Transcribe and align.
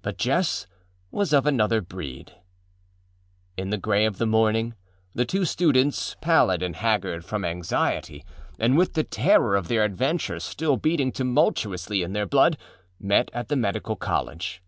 But 0.00 0.16
Jess 0.16 0.68
was 1.10 1.32
of 1.32 1.44
another 1.44 1.80
breed. 1.80 2.32
In 3.56 3.70
the 3.70 3.76
gray 3.76 4.04
of 4.04 4.18
the 4.18 4.24
morning 4.24 4.74
the 5.12 5.24
two 5.24 5.44
students, 5.44 6.14
pallid 6.20 6.62
and 6.62 6.76
haggard 6.76 7.24
from 7.24 7.44
anxiety 7.44 8.24
and 8.60 8.78
with 8.78 8.94
the 8.94 9.02
terror 9.02 9.56
of 9.56 9.66
their 9.66 9.82
adventure 9.82 10.38
still 10.38 10.76
beating 10.76 11.10
tumultuously 11.10 12.04
in 12.04 12.12
their 12.12 12.26
blood, 12.26 12.56
met 13.00 13.28
at 13.34 13.48
the 13.48 13.56
medical 13.56 13.96
college. 13.96 14.62